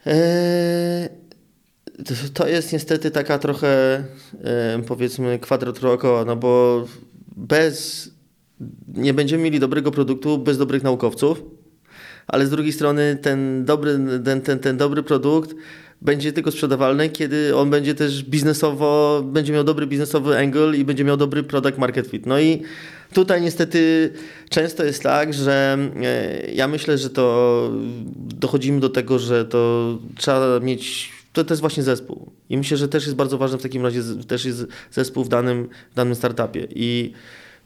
[0.06, 1.08] Eee,
[2.34, 4.04] to jest niestety taka trochę
[4.86, 6.84] powiedzmy kwadrat dookoła, no bo
[7.36, 8.10] bez
[8.88, 11.42] nie będziemy mieli dobrego produktu bez dobrych naukowców,
[12.26, 15.54] ale z drugiej strony ten dobry, ten, ten, ten dobry produkt
[16.04, 21.04] będzie tylko sprzedawalny, kiedy on będzie też biznesowo, będzie miał dobry biznesowy angle i będzie
[21.04, 22.26] miał dobry product market fit.
[22.26, 22.62] No i
[23.12, 24.10] tutaj niestety
[24.50, 27.70] często jest tak, że e, ja myślę, że to
[28.16, 32.32] dochodzimy do tego, że to trzeba mieć to, to jest właśnie zespół.
[32.50, 35.68] I myślę, że też jest bardzo ważne w takim razie też jest zespół w danym,
[35.92, 36.68] w danym startupie.
[36.74, 37.12] I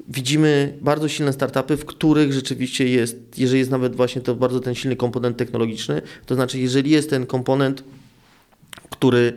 [0.09, 4.75] widzimy bardzo silne startupy, w których rzeczywiście jest, jeżeli jest nawet właśnie to bardzo ten
[4.75, 7.85] silny komponent technologiczny, to znaczy jeżeli jest ten komponent
[8.91, 9.33] który,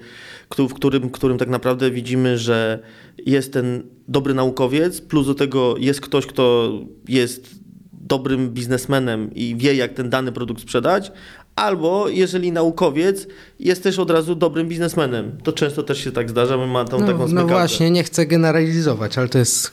[0.58, 2.80] w którym, którym tak naprawdę widzimy, że
[3.26, 6.72] jest ten dobry naukowiec, plus do tego jest ktoś, kto
[7.08, 7.62] jest
[7.94, 11.12] dobrym biznesmenem i wie, jak ten dany produkt sprzedać,
[11.56, 13.28] albo jeżeli naukowiec
[13.60, 15.38] jest też od razu dobrym biznesmenem.
[15.44, 18.26] To często też się tak zdarza, my mamy tą no, taką No właśnie, nie chcę
[18.26, 19.72] generalizować, ale to jest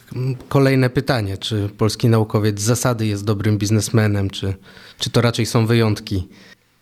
[0.49, 4.55] kolejne pytanie, czy polski naukowiec z zasady jest dobrym biznesmenem, czy,
[4.99, 6.29] czy to raczej są wyjątki?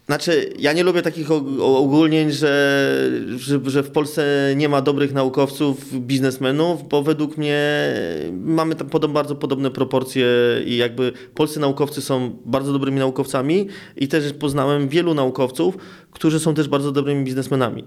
[0.06, 6.00] Znaczy, ja nie lubię takich ogólnień, że, że, że, w Polsce nie ma dobrych naukowców,
[6.00, 7.92] biznesmenów, bo według mnie
[8.32, 10.26] mamy tam podob, bardzo podobne proporcje
[10.66, 15.76] i jakby polscy naukowcy są bardzo dobrymi naukowcami i też poznałem wielu naukowców,
[16.10, 17.84] którzy są też bardzo dobrymi biznesmenami.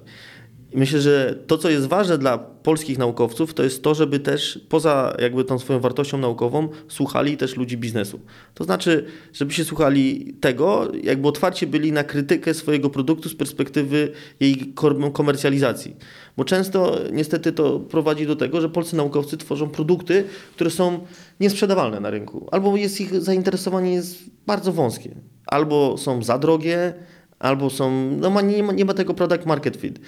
[0.72, 4.60] I myślę, że to, co jest ważne dla polskich naukowców, to jest to, żeby też
[4.70, 8.20] poza jakby tą swoją wartością naukową słuchali też ludzi biznesu.
[8.54, 14.12] To znaczy, żeby się słuchali tego, jakby otwarcie byli na krytykę swojego produktu z perspektywy
[14.40, 14.74] jej
[15.14, 15.96] komercjalizacji.
[16.38, 20.24] Bo często niestety to prowadzi do tego, że polscy naukowcy tworzą produkty,
[20.56, 21.00] które są
[21.40, 22.48] niesprzedawalne na rynku.
[22.52, 25.16] Albo jest ich zainteresowanie jest bardzo wąskie.
[25.46, 26.94] Albo są za drogie,
[27.40, 30.00] albo są, no nie ma, nie ma tego product market fit.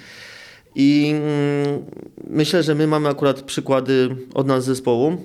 [0.74, 1.84] I mm,
[2.30, 5.16] myślę, że my mamy akurat przykłady od nas zespołu,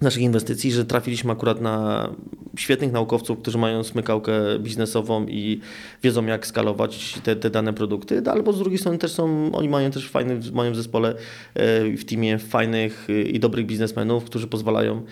[0.00, 2.08] naszych inwestycji, że trafiliśmy akurat na
[2.56, 5.60] świetnych naukowców, którzy mają smykałkę biznesową i
[6.02, 9.68] wiedzą jak skalować te, te dane produkty, no, albo z drugiej strony też są, oni
[9.68, 11.14] mają też fajny, w moim zespole,
[11.54, 15.02] e, w teamie fajnych i dobrych biznesmenów, którzy pozwalają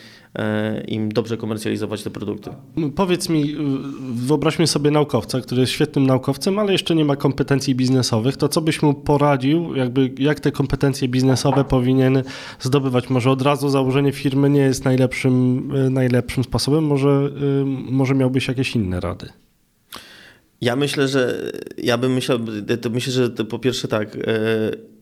[0.88, 2.50] im dobrze komercjalizować te produkty.
[2.76, 3.56] No, powiedz mi,
[4.14, 8.60] wyobraźmy sobie naukowca, który jest świetnym naukowcem, ale jeszcze nie ma kompetencji biznesowych, to co
[8.60, 12.22] byś mu poradził, jakby jak te kompetencje biznesowe powinien
[12.60, 13.10] zdobywać?
[13.10, 17.30] Może od razu założenie firmy nie jest najlepszym, e, najlepszym sposobem, może,
[17.90, 19.28] może miałbyś jakieś inne rady?
[20.60, 22.38] Ja myślę, że ja bym myślał,
[22.80, 24.20] to myślę, że to po pierwsze tak, e,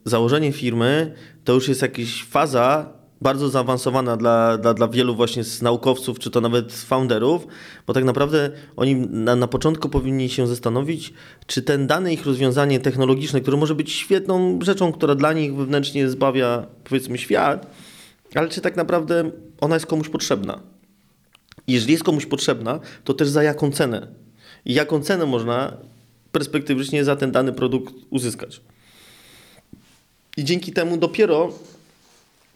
[0.05, 5.63] założenie firmy to już jest jakaś faza bardzo zaawansowana dla, dla, dla wielu właśnie z
[5.63, 7.47] naukowców, czy to nawet founderów,
[7.87, 11.13] bo tak naprawdę oni na, na początku powinni się zastanowić,
[11.47, 16.09] czy ten dane ich rozwiązanie technologiczne, które może być świetną rzeczą, która dla nich wewnętrznie
[16.09, 17.67] zbawia powiedzmy świat,
[18.35, 20.61] ale czy tak naprawdę ona jest komuś potrzebna.
[21.67, 24.07] Jeżeli jest komuś potrzebna, to też za jaką cenę?
[24.65, 25.77] I jaką cenę można
[26.33, 28.61] perspektywicznie za ten dany produkt uzyskać?
[30.37, 31.53] I dzięki temu dopiero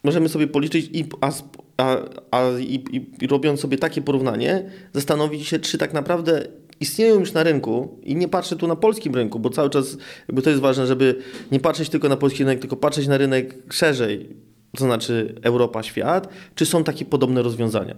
[0.03, 1.33] możemy sobie policzyć i, a,
[1.77, 1.97] a,
[2.31, 2.85] a, i,
[3.21, 6.47] i, robiąc sobie takie porównanie, zastanowić się, czy tak naprawdę
[6.81, 9.97] istnieją już na rynku i nie patrzę tu na polskim rynku, bo cały czas
[10.29, 11.17] jakby to jest ważne, żeby
[11.53, 14.29] nie patrzeć tylko na polski rynek, tylko patrzeć na rynek szerzej,
[14.77, 17.95] to znaczy Europa, świat, czy są takie podobne rozwiązania.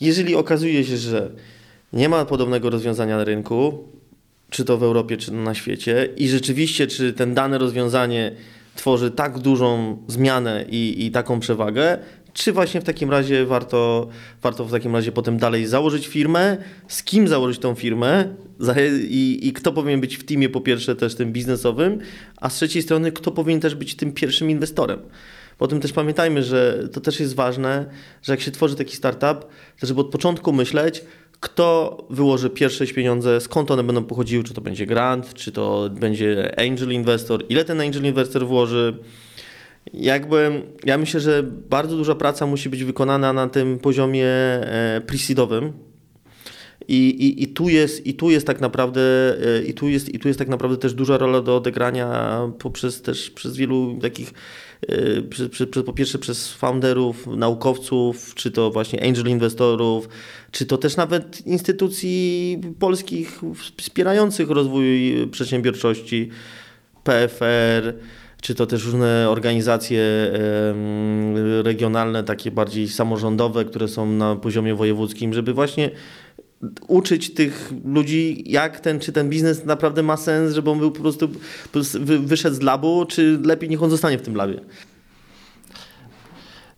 [0.00, 1.30] Jeżeli okazuje się, że
[1.92, 3.88] nie ma podobnego rozwiązania na rynku,
[4.50, 8.32] czy to w Europie, czy na świecie, i rzeczywiście, czy ten dane rozwiązanie
[8.74, 11.98] tworzy tak dużą zmianę i, i taką przewagę,
[12.32, 14.08] czy właśnie w takim razie warto,
[14.42, 16.56] warto w takim razie potem dalej założyć firmę,
[16.88, 18.34] z kim założyć tą firmę
[19.08, 21.98] i, i kto powinien być w teamie po pierwsze też tym biznesowym,
[22.36, 24.98] a z trzeciej strony kto powinien też być tym pierwszym inwestorem.
[25.58, 27.86] Po tym też pamiętajmy, że to też jest ważne,
[28.22, 29.40] że jak się tworzy taki startup,
[29.80, 31.04] to żeby od początku myśleć,
[31.40, 36.60] kto wyłoży pierwsze pieniądze, skąd one będą pochodziły, czy to będzie grant, czy to będzie
[36.60, 38.98] angel investor, ile ten angel investor włoży.
[39.92, 45.72] Jakby ja myślę, że bardzo duża praca musi być wykonana na tym poziomie e, pre-seedowym,
[46.88, 49.00] i, i, i, tu jest, I tu jest tak naprawdę
[49.58, 53.02] e, i tu jest, i tu jest tak naprawdę też duża rola do odegrania poprzez
[53.02, 54.32] też przez wielu takich
[55.30, 60.08] przy, przy, przy, po pierwsze przez founderów, naukowców, czy to właśnie angel inwestorów,
[60.50, 63.40] czy to też nawet instytucji polskich
[63.76, 66.28] wspierających rozwój przedsiębiorczości,
[67.04, 67.94] PFR,
[68.40, 70.02] czy to też różne organizacje
[71.62, 75.90] regionalne, takie bardziej samorządowe, które są na poziomie wojewódzkim, żeby właśnie
[76.88, 81.00] uczyć tych ludzi, jak ten, czy ten biznes naprawdę ma sens, żeby on był po
[81.00, 84.60] prostu, po prostu wyszedł z labu, czy lepiej niech on zostanie w tym labie.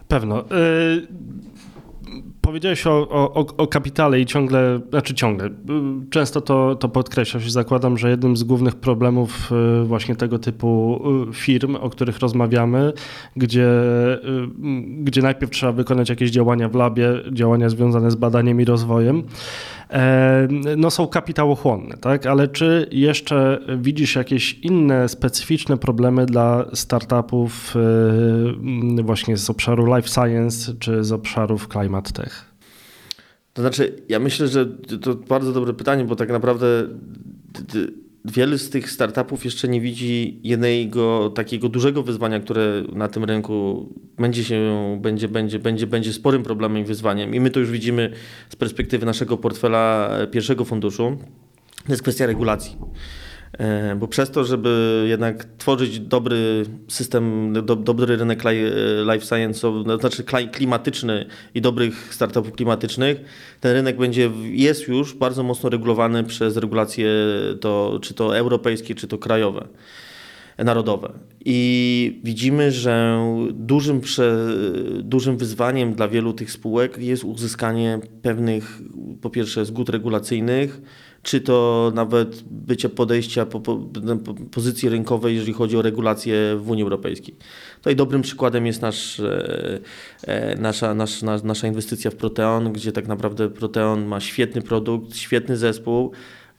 [0.09, 0.45] Pewno.
[0.45, 1.07] Y
[2.41, 5.51] Powiedziałeś o, o, o, kapitale i ciągle, znaczy ciągle,
[6.11, 9.51] często to, to podkreślasz i zakładam, że jednym z głównych problemów
[9.83, 12.93] y, właśnie tego typu y, firm, o których rozmawiamy,
[13.37, 13.69] gdzie,
[14.15, 14.49] y,
[14.99, 19.23] gdzie najpierw trzeba wykonać jakieś działania w labie, działania związane z badaniem i rozwojem,
[20.77, 22.27] no są kapitałochłonne, tak?
[22.27, 27.75] Ale czy jeszcze widzisz jakieś inne specyficzne problemy dla startupów
[29.03, 32.53] właśnie z obszaru life science czy z obszarów climate tech?
[33.53, 34.67] To znaczy, ja myślę, że
[35.01, 36.67] to bardzo dobre pytanie, bo tak naprawdę
[38.25, 43.89] wiele z tych startupów jeszcze nie widzi jednego takiego dużego wyzwania, które na tym rynku
[44.19, 47.35] będzie się, będzie, będzie, będzie, będzie sporym problemem i wyzwaniem.
[47.35, 48.13] I my to już widzimy
[48.49, 51.19] z perspektywy naszego portfela pierwszego funduszu.
[51.87, 52.77] To jest kwestia regulacji.
[53.59, 58.45] E, bo przez to, żeby jednak tworzyć dobry system, do, dobry rynek
[59.13, 63.21] life science, to znaczy klimatyczny i dobrych startupów klimatycznych,
[63.61, 67.09] ten rynek będzie, jest już bardzo mocno regulowany przez regulacje
[67.61, 69.69] to, czy to europejskie, czy to krajowe
[70.59, 71.13] narodowe.
[71.45, 74.47] I widzimy, że dużym, prze,
[75.03, 78.81] dużym wyzwaniem dla wielu tych spółek jest uzyskanie pewnych,
[79.21, 80.81] po pierwsze, zgód regulacyjnych,
[81.23, 83.77] czy to nawet bycie podejścia po, po,
[84.25, 87.37] po pozycji rynkowej, jeżeli chodzi o regulacje w Unii Europejskiej.
[87.77, 89.81] Tutaj dobrym przykładem jest nasz, e,
[90.23, 95.57] e, nasza, nasz, nasza inwestycja w Proteon, gdzie tak naprawdę Proteon ma świetny produkt, świetny
[95.57, 96.13] zespół,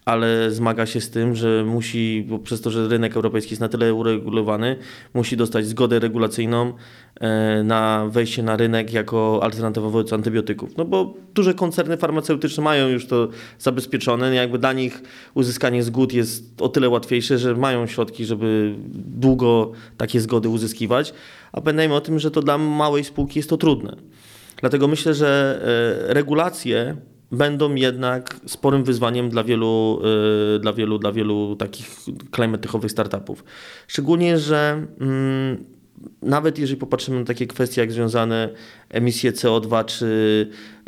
[0.05, 3.69] ale zmaga się z tym, że musi, bo przez to, że rynek europejski jest na
[3.69, 4.75] tyle uregulowany,
[5.13, 6.73] musi dostać zgodę regulacyjną
[7.19, 10.77] e, na wejście na rynek jako alternatywa wobec antybiotyków.
[10.77, 13.27] No bo duże koncerny farmaceutyczne mają już to
[13.59, 15.01] zabezpieczone, jakby dla nich
[15.33, 21.13] uzyskanie zgód jest o tyle łatwiejsze, że mają środki, żeby długo takie zgody uzyskiwać,
[21.51, 23.95] a pamiętajmy o tym, że to dla małej spółki jest to trudne.
[24.61, 25.61] Dlatego myślę, że
[26.09, 26.95] e, regulacje
[27.33, 30.01] będą jednak sporym wyzwaniem dla wielu,
[30.55, 31.95] y, dla wielu, dla wielu takich
[32.31, 33.43] klimatykowych startupów.
[33.87, 35.63] Szczególnie, że mm,
[36.21, 38.49] nawet jeżeli popatrzymy na takie kwestie jak związane
[38.89, 40.05] emisje CO2 czy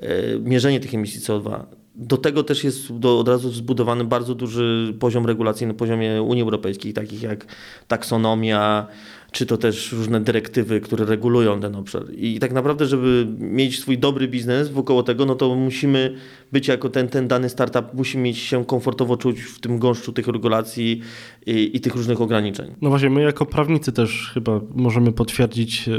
[0.03, 1.63] y, mierzenie tych emisji CO2,
[1.95, 6.43] do tego też jest do, od razu zbudowany bardzo duży poziom regulacji na poziomie Unii
[6.43, 7.45] Europejskiej, takich jak
[7.87, 8.87] taksonomia,
[9.35, 12.03] czy to też różne dyrektywy, które regulują ten obszar.
[12.17, 16.15] I tak naprawdę, żeby mieć swój dobry biznes wokoło tego, no to musimy
[16.51, 20.27] być jako ten, ten dany startup, musi mieć się komfortowo czuć w tym gąszczu tych
[20.27, 21.01] regulacji
[21.45, 22.75] i, i tych różnych ograniczeń.
[22.81, 25.95] No właśnie, my jako prawnicy też chyba możemy potwierdzić, yy,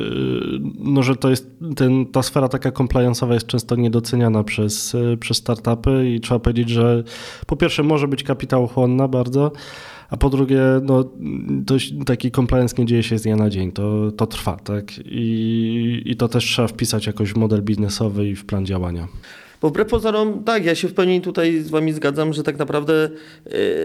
[0.79, 5.37] no, że to jest ten, ta sfera taka compliance'owa jest często niedoceniana przez, yy, przez
[5.37, 7.05] startupy i trzeba powiedzieć, że
[7.47, 9.53] po pierwsze może być kapitałochłonna bardzo,
[10.11, 11.05] a po drugie, no,
[11.67, 11.75] to,
[12.07, 14.85] taki compliance nie dzieje się z dnia na dzień, to, to trwa, tak?
[15.05, 19.09] I, I to też trzeba wpisać jakoś w model biznesowy i w plan działania.
[19.63, 23.11] Bo wbrew pozorom, tak, ja się w pełni tutaj z Wami zgadzam, że tak naprawdę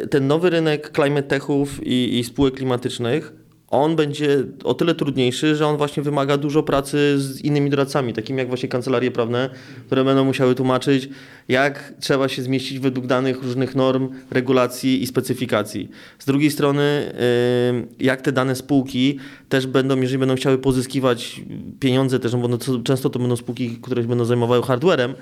[0.03, 3.40] y, ten nowy rynek climate techów i, i spółek klimatycznych
[3.71, 8.39] on będzie o tyle trudniejszy, że on właśnie wymaga dużo pracy z innymi doradcami, takimi
[8.39, 9.49] jak właśnie kancelarie prawne,
[9.85, 11.09] które będą musiały tłumaczyć,
[11.47, 15.89] jak trzeba się zmieścić według danych różnych norm, regulacji i specyfikacji.
[16.19, 17.13] Z drugiej strony,
[17.99, 21.41] jak te dane spółki też będą, jeżeli będą chciały pozyskiwać
[21.79, 25.13] pieniądze też, no bo no często to będą spółki, które się będą zajmowały hardwarem,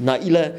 [0.00, 0.52] na ile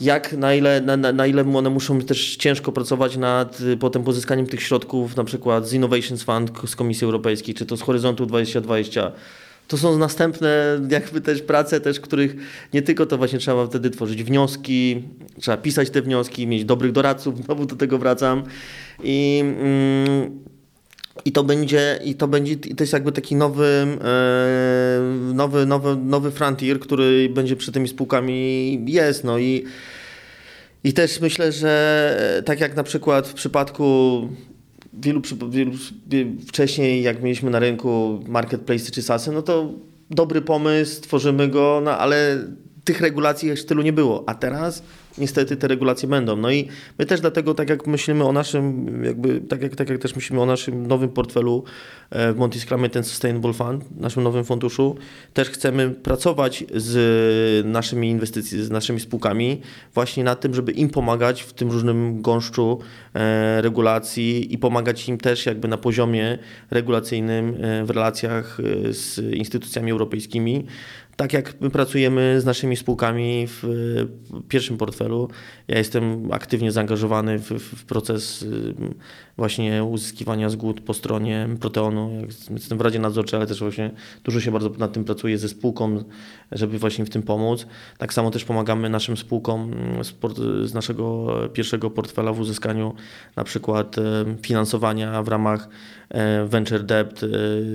[0.00, 4.46] jak, na ile, na, na, ile one muszą też ciężko pracować nad y, potem pozyskaniem
[4.46, 9.12] tych środków, na przykład z Innovations Fund z Komisji Europejskiej, czy to z Horyzontu 2020.
[9.68, 12.36] To są następne jakby też prace, też, których
[12.74, 15.02] nie tylko to właśnie trzeba wtedy tworzyć wnioski,
[15.40, 18.42] trzeba pisać te wnioski, mieć dobrych doradców, znowu do tego wracam.
[19.02, 20.38] I, mm,
[21.24, 25.96] i to będzie, i to będzie, i to jest jakby taki nowy, e, nowy, nowy,
[25.96, 29.24] nowy frontier, który będzie przy tymi spółkami jest.
[29.24, 29.64] No i,
[30.84, 34.20] i też myślę, że tak jak na przykład w przypadku
[34.92, 35.72] wielu, wielu
[36.48, 39.72] wcześniej, jak mieliśmy na rynku marketplace czy SASy, no to
[40.10, 42.44] dobry pomysł, tworzymy go, no ale
[42.84, 44.24] tych regulacji jeszcze tylu nie było.
[44.26, 44.82] A teraz
[45.18, 46.36] niestety te regulacje będą.
[46.36, 49.98] No i my też dlatego, tak jak myślimy o naszym, jakby, tak jak, tak jak
[49.98, 51.64] też myślimy o naszym nowym portfelu
[52.10, 54.96] e, w Monty's Climate and Sustainable Fund, naszym nowym funduszu,
[55.34, 59.60] też chcemy pracować z naszymi inwestycjami, z naszymi spółkami
[59.94, 62.78] właśnie na tym, żeby im pomagać w tym różnym gąszczu
[63.14, 66.38] e, regulacji i pomagać im też jakby na poziomie
[66.70, 68.58] regulacyjnym e, w relacjach
[68.90, 70.66] z instytucjami europejskimi,
[71.16, 73.64] tak jak my pracujemy z naszymi spółkami w
[74.48, 75.28] pierwszym portfelu,
[75.68, 78.74] ja jestem aktywnie zaangażowany w, w proces y,
[79.36, 82.10] właśnie uzyskiwania zgód po stronie Proteonu.
[82.50, 83.90] Jestem w Radzie Nadzorczej, ale też właśnie
[84.24, 86.04] dużo się bardzo nad tym pracuję ze spółką,
[86.52, 87.66] żeby właśnie w tym pomóc.
[87.98, 89.70] Tak samo też pomagamy naszym spółkom
[90.64, 92.94] z naszego pierwszego portfela w uzyskaniu
[93.36, 94.02] na przykład e,
[94.42, 95.68] finansowania w ramach
[96.08, 97.20] e, venture debt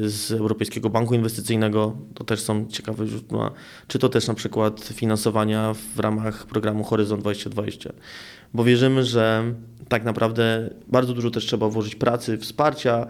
[0.04, 1.98] z Europejskiego Banku Inwestycyjnego.
[2.14, 3.52] To też są ciekawe źródła.
[3.88, 7.94] Czy to też na przykład finansowania w ramach programu Horyzont 2020
[8.54, 9.54] bo wierzymy, że
[9.88, 13.08] tak naprawdę bardzo dużo też trzeba włożyć pracy, wsparcia e,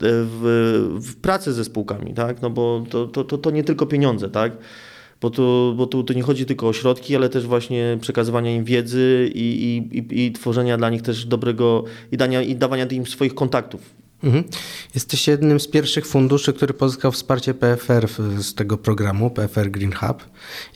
[0.00, 2.42] w, w pracę ze spółkami, tak?
[2.42, 4.52] No bo to, to, to, to nie tylko pieniądze, tak?
[5.20, 9.30] Bo, tu, bo tu nie chodzi tylko o środki, ale też właśnie przekazywania im wiedzy
[9.34, 13.34] i, i, i, i tworzenia dla nich też dobrego i, dania, i dawania im swoich
[13.34, 14.44] kontaktów Mhm.
[14.94, 20.24] Jesteś jednym z pierwszych funduszy, który pozyskał wsparcie PFR z tego programu, PFR Green Hub.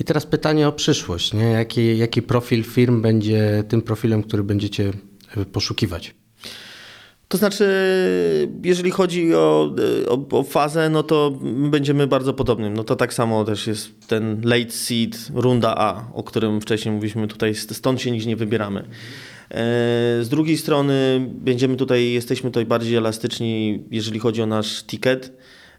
[0.01, 1.33] I teraz pytanie o przyszłość.
[1.33, 1.45] Nie?
[1.45, 4.93] Jaki, jaki profil firm będzie tym profilem, który będziecie
[5.37, 6.15] e, poszukiwać?
[7.29, 7.65] To znaczy,
[8.65, 9.75] jeżeli chodzi o,
[10.09, 11.39] o, o, fazę, no to
[11.71, 12.75] będziemy bardzo podobnym.
[12.75, 17.29] No to tak samo też jest ten late seed, runda A, o którym wcześniej mówiliśmy
[17.29, 18.85] tutaj, stąd się nigdzie nie wybieramy.
[19.51, 25.33] E, z drugiej strony będziemy tutaj, jesteśmy tutaj bardziej elastyczni, jeżeli chodzi o nasz ticket,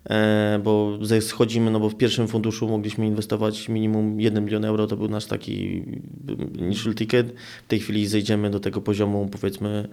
[0.10, 4.98] e, bo schodzimy, no bo w pierwszym funduszu mogliśmy inwestować minimum 1 milion euro, to
[4.98, 5.84] był nasz taki
[6.60, 7.34] initial ticket.
[7.66, 9.88] W tej chwili zejdziemy do tego poziomu powiedzmy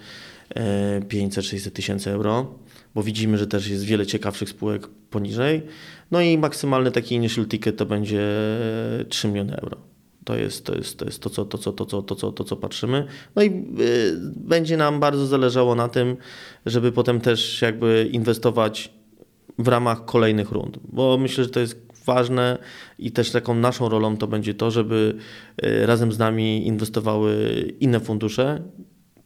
[1.09, 2.55] 500-600 e, tysięcy euro,
[2.95, 5.63] bo widzimy, że też jest wiele ciekawszych spółek poniżej.
[6.11, 8.21] No i maksymalny taki initial ticket to będzie
[9.09, 9.98] 3 miliony euro.
[10.29, 12.45] To jest to, jest, to, jest to, co, to, co, to, co, to, co, to,
[12.45, 13.07] co patrzymy.
[13.37, 13.53] No i y,
[14.37, 16.17] będzie nam bardzo zależało na tym,
[16.67, 18.93] żeby potem też jakby inwestować
[19.59, 22.59] w ramach kolejnych rund, bo myślę, że to jest ważne
[22.99, 25.15] i też taką naszą rolą to będzie to, żeby
[25.65, 27.35] y, razem z nami inwestowały
[27.81, 28.63] inne fundusze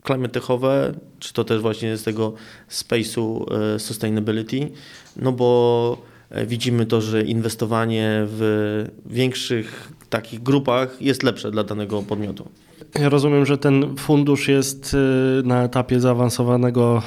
[0.04, 2.34] climate-techowe, czy to też właśnie z tego
[2.70, 3.44] space'u
[3.76, 4.70] y, sustainability,
[5.16, 6.11] no bo
[6.46, 12.48] widzimy to, że inwestowanie w większych takich grupach jest lepsze dla danego podmiotu.
[13.00, 14.96] Ja rozumiem, że ten fundusz jest y,
[15.44, 17.02] na etapie zaawansowanego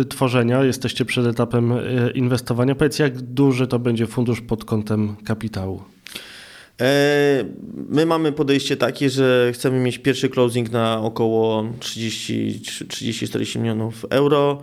[0.00, 0.64] y, tworzenia.
[0.64, 1.72] Jesteście przed etapem
[2.14, 2.74] inwestowania.
[2.74, 5.82] Powiedz, jak duży to będzie fundusz pod kątem kapitału?
[6.80, 7.44] E,
[7.88, 14.60] my mamy podejście takie, że chcemy mieć pierwszy closing na około 30-40 milionów euro.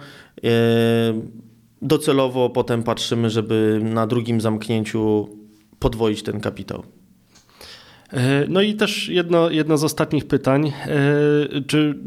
[1.81, 5.29] Docelowo potem patrzymy, żeby na drugim zamknięciu
[5.79, 6.83] podwoić ten kapitał.
[8.13, 10.67] E, no i też jedno, jedno z ostatnich pytań.
[10.67, 11.99] E, czy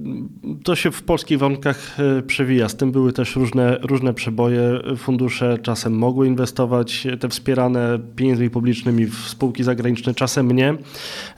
[0.64, 2.68] to się w polskich warunkach e, przewija?
[2.68, 4.80] Z tym były też różne, różne przeboje.
[4.96, 10.74] Fundusze czasem mogły inwestować te wspierane pieniędzmi publicznymi w spółki zagraniczne, czasem nie.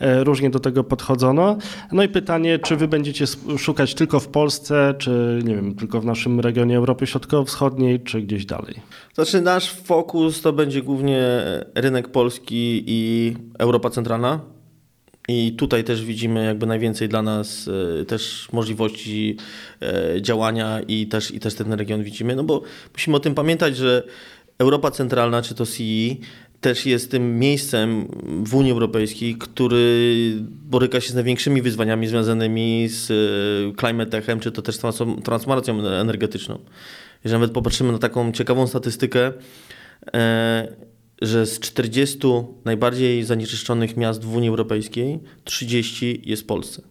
[0.00, 1.56] Różnie do tego podchodzono.
[1.92, 3.24] No i pytanie, czy wy będziecie
[3.58, 8.46] szukać tylko w Polsce, czy nie wiem, tylko w naszym regionie Europy Środkowo-Wschodniej, czy gdzieś
[8.46, 8.74] dalej?
[9.14, 11.20] Znaczy nasz fokus to będzie głównie
[11.74, 14.53] rynek polski i Europa Centralna.
[15.28, 17.70] I tutaj też widzimy jakby najwięcej dla nas
[18.00, 19.36] e, też możliwości
[19.82, 22.62] e, działania i też, i też ten region widzimy, no bo
[22.92, 24.02] musimy o tym pamiętać, że
[24.58, 26.16] Europa Centralna, czy to CE,
[26.60, 28.08] też jest tym miejscem
[28.44, 34.52] w Unii Europejskiej, który boryka się z największymi wyzwaniami związanymi z e, climate techem, czy
[34.52, 34.78] to też
[35.24, 36.58] transformacją energetyczną.
[37.24, 39.32] Jeżeli nawet popatrzymy na taką ciekawą statystykę,
[41.22, 42.18] że z 40
[42.64, 46.82] najbardziej zanieczyszczonych miast w Unii Europejskiej 30 jest w Polsce.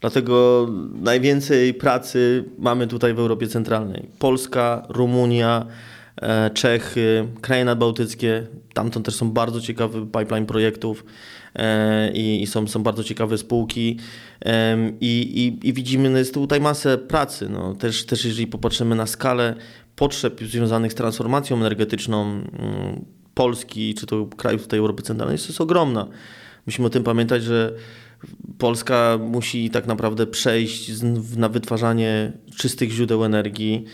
[0.00, 4.08] Dlatego najwięcej pracy mamy tutaj w Europie Centralnej.
[4.18, 5.66] Polska, Rumunia,
[6.22, 8.46] e, Czechy, kraje nadbałtyckie.
[8.74, 11.04] Tamtąd też są bardzo ciekawe pipeline projektów
[11.54, 13.98] e, i, są, są bardzo ciekawe spółki.
[15.00, 15.20] I,
[15.62, 17.48] i, i widzimy, no jest tutaj masę pracy.
[17.48, 19.54] No, też, też jeżeli popatrzymy na skalę
[19.96, 23.04] potrzeb związanych z transformacją energetyczną, mm,
[23.36, 26.08] Polski, czy to krajów tutaj Europy Centralnej jest, jest ogromna.
[26.66, 27.72] Musimy o tym pamiętać, że
[28.58, 30.90] Polska musi tak naprawdę przejść
[31.36, 33.84] na wytwarzanie czystych źródeł energii.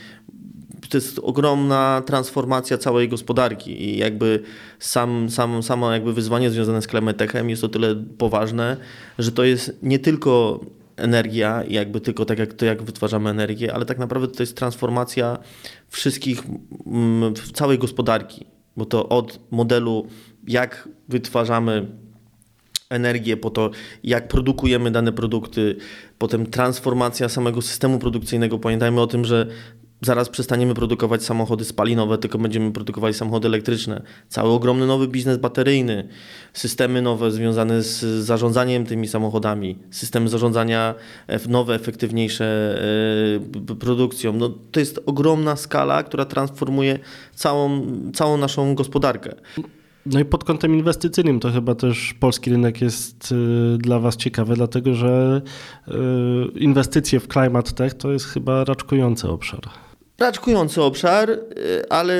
[0.88, 4.42] To jest ogromna transformacja całej gospodarki i jakby
[4.78, 8.76] sam, sam, samo jakby wyzwanie związane z klemetechem jest o tyle poważne,
[9.18, 10.60] że to jest nie tylko
[10.96, 15.38] energia, jakby tylko tak jak to, jak wytwarzamy energię, ale tak naprawdę to jest transformacja
[15.88, 16.42] wszystkich,
[16.86, 20.06] mm, całej gospodarki bo to od modelu,
[20.48, 21.86] jak wytwarzamy
[22.90, 23.70] energię, po to,
[24.04, 25.76] jak produkujemy dane produkty,
[26.18, 28.58] potem transformacja samego systemu produkcyjnego.
[28.58, 29.46] Pamiętajmy o tym, że
[30.02, 34.02] zaraz przestaniemy produkować samochody spalinowe, tylko będziemy produkowali samochody elektryczne.
[34.28, 36.08] Cały ogromny nowy biznes bateryjny,
[36.52, 40.94] systemy nowe związane z zarządzaniem tymi samochodami, systemy zarządzania
[41.48, 42.78] nowe, efektywniejsze
[43.70, 44.32] e, produkcją.
[44.32, 46.98] No, to jest ogromna skala, która transformuje
[47.34, 49.34] całą, całą naszą gospodarkę.
[50.06, 54.54] No i pod kątem inwestycyjnym to chyba też polski rynek jest y, dla Was ciekawy,
[54.54, 55.42] dlatego że
[55.88, 55.92] y,
[56.58, 59.91] inwestycje w Climate Tech to jest chyba raczkujący obszar
[60.22, 61.38] raczkujący obszar, y,
[61.88, 62.16] ale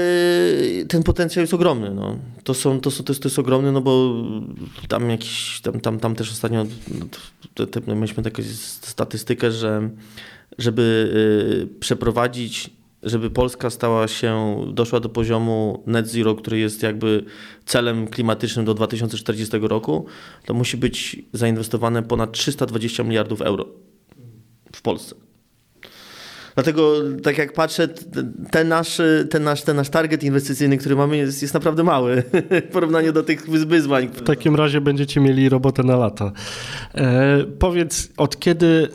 [0.88, 1.90] ten potencjał jest ogromny.
[1.94, 2.18] No.
[2.44, 4.14] To, są, to, są, to, jest, to jest ogromny, no bo
[4.88, 6.66] tam jakiś, tam, tam, tam też ostatnio
[7.54, 8.42] te, mieliśmy taką
[8.82, 9.90] statystykę, że
[10.58, 11.12] żeby
[11.74, 12.70] y, przeprowadzić,
[13.02, 17.24] żeby Polska stała się, doszła do poziomu net zero, który jest jakby
[17.64, 20.06] celem klimatycznym do 2040 roku,
[20.46, 23.66] to musi być zainwestowane ponad 320 miliardów euro
[24.72, 25.14] w Polsce.
[26.54, 26.92] Dlatego,
[27.22, 27.88] tak jak patrzę,
[28.50, 29.00] ten nasz,
[29.30, 33.22] ten nasz, ten nasz target inwestycyjny, który mamy, jest, jest naprawdę mały w porównaniu do
[33.22, 34.08] tych wyzwań.
[34.08, 36.32] W takim razie będziecie mieli robotę na lata.
[36.94, 38.88] E, powiedz, od kiedy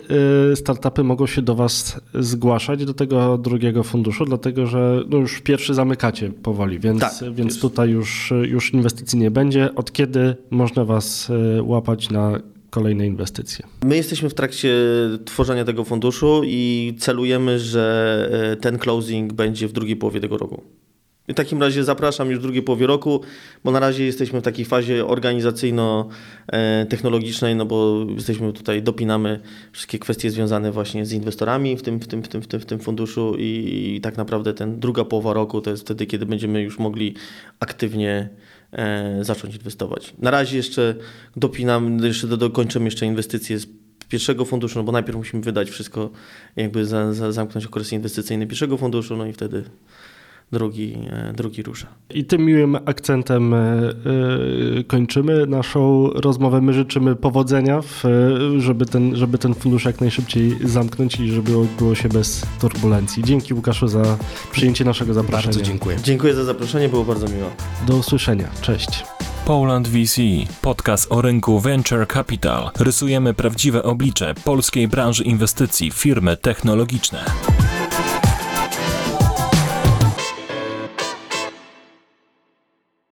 [0.51, 4.26] e, startupy mogą się do Was zgłaszać, do tego drugiego funduszu?
[4.26, 9.32] Dlatego, że no już pierwszy zamykacie powoli, więc, tak, więc tutaj już, już inwestycji nie
[9.32, 9.76] będzie.
[9.76, 12.39] Od kiedy można Was e, łapać na
[12.70, 13.65] kolejne inwestycje.
[13.84, 14.76] My jesteśmy w trakcie
[15.26, 20.63] tworzenia tego funduszu i celujemy, że e, ten closing będzie w drugiej połowie tego roku.
[21.30, 23.22] W takim razie zapraszam już w drugiej połowie roku,
[23.63, 29.39] bo na razie jesteśmy w takiej fazie organizacyjno-technologicznej, no bo jesteśmy tutaj, dopinamy
[29.72, 32.65] wszystkie kwestie związane właśnie z inwestorami w tym, w tym, w tym, w tym, w
[32.65, 36.61] tym funduszu i, i tak naprawdę ten druga połowa roku to jest wtedy, kiedy będziemy
[36.61, 37.13] już mogli
[37.59, 38.47] aktywnie E,
[39.22, 40.13] zacząć inwestować.
[40.20, 40.95] Na razie jeszcze
[41.36, 43.68] dopinam, jeszcze dokończymy jeszcze inwestycje z
[44.09, 46.09] pierwszego funduszu, no bo najpierw musimy wydać wszystko,
[46.55, 49.63] jakby za, za zamknąć okres inwestycyjny pierwszego funduszu, no i wtedy
[50.52, 51.88] drugi, e, drugi rusza.
[52.10, 56.62] I tym miłym akcentem e, e, kończymy naszą rozmowę.
[56.62, 58.04] My życzymy powodzenia, w,
[58.58, 63.24] żeby, ten, żeby ten fundusz jak najszybciej zamknąć i żeby odbyło się bez turbulencji.
[63.24, 64.18] Dzięki Łukaszu za
[64.52, 65.43] przyjęcie naszego zaproszenia.
[65.43, 65.98] Bardzo dziękuję.
[66.04, 67.50] Dziękuję za zaproszenie, było bardzo miło.
[67.88, 68.50] Do usłyszenia.
[68.62, 69.04] Cześć.
[69.45, 70.22] Poland VC,
[70.62, 72.70] podcast o rynku Venture Capital.
[72.80, 77.26] Rysujemy prawdziwe oblicze polskiej branży inwestycji, firmy technologiczne.